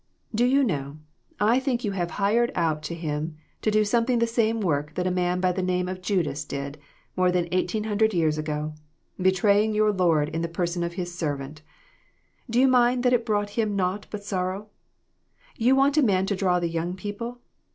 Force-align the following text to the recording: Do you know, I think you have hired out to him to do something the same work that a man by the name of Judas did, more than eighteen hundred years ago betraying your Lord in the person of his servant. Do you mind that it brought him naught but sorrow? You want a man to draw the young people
Do 0.33 0.45
you 0.45 0.63
know, 0.63 0.97
I 1.39 1.59
think 1.59 1.83
you 1.83 1.91
have 1.91 2.09
hired 2.17 2.51
out 2.55 2.81
to 2.89 2.95
him 2.95 3.35
to 3.61 3.69
do 3.69 3.85
something 3.85 4.17
the 4.17 4.25
same 4.25 4.59
work 4.59 4.95
that 4.95 5.05
a 5.05 5.11
man 5.11 5.39
by 5.39 5.51
the 5.51 5.61
name 5.61 5.87
of 5.87 6.01
Judas 6.01 6.43
did, 6.43 6.79
more 7.15 7.31
than 7.31 7.47
eighteen 7.51 7.83
hundred 7.83 8.11
years 8.11 8.39
ago 8.39 8.73
betraying 9.21 9.75
your 9.75 9.91
Lord 9.91 10.29
in 10.29 10.41
the 10.41 10.47
person 10.47 10.81
of 10.81 10.93
his 10.93 11.13
servant. 11.13 11.61
Do 12.49 12.59
you 12.59 12.67
mind 12.67 13.03
that 13.03 13.13
it 13.13 13.27
brought 13.27 13.51
him 13.51 13.75
naught 13.75 14.07
but 14.09 14.23
sorrow? 14.23 14.69
You 15.55 15.75
want 15.75 15.99
a 15.99 16.01
man 16.01 16.25
to 16.25 16.35
draw 16.35 16.59
the 16.59 16.67
young 16.67 16.95
people 16.95 17.39